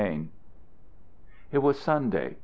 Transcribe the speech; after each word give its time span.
V 0.09 0.29
It 1.51 1.59
was 1.59 1.77
Sunday. 1.79 2.35